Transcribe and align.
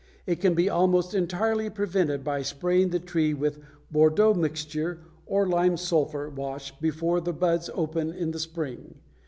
It 0.25 0.37
can 0.41 0.55
be 0.55 0.67
almost 0.67 1.13
entirely 1.13 1.69
prevented 1.69 2.23
by 2.23 2.41
spraying 2.41 2.89
the 2.89 2.99
tree 2.99 3.35
with 3.35 3.59
Bordeaux 3.91 4.33
mixture 4.33 5.03
or 5.27 5.47
lime 5.47 5.77
sulphur 5.77 6.27
wash 6.27 6.75
before 6.79 7.21
the 7.21 7.33
buds 7.33 7.69
open 7.75 8.11
in 8.11 8.31
the 8.31 8.39
spring. 8.39 8.95